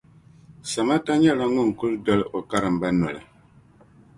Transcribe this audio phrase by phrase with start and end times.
[0.71, 3.21] Samata nyɛla ŋun kuli doli o karimba noli.